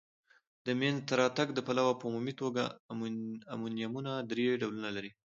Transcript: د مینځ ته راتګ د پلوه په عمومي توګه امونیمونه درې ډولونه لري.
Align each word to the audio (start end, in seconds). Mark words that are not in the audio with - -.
د 0.65 0.67
مینځ 0.79 0.99
ته 1.07 1.13
راتګ 1.21 1.47
د 1.53 1.59
پلوه 1.67 1.93
په 1.97 2.05
عمومي 2.09 2.33
توګه 2.41 2.63
امونیمونه 3.55 4.11
درې 4.29 4.45
ډولونه 4.61 4.89
لري. 4.95 5.11